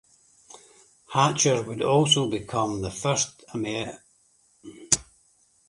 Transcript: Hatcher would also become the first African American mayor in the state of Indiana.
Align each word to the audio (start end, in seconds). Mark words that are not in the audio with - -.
Hatcher 1.13 1.61
would 1.61 1.83
also 1.83 2.27
become 2.27 2.81
the 2.81 2.89
first 2.89 3.43
African 3.49 3.59
American 3.59 3.61
mayor 3.61 3.79
in 3.83 3.89
the 3.91 3.99
state 3.99 4.63
of 4.63 4.65
Indiana. 4.65 4.99